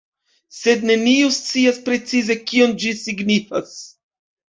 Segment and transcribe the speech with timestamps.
[0.59, 3.81] Sed neniu scias, precize kion ĝi signifas.